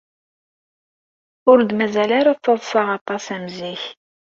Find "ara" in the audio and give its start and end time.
2.19-2.37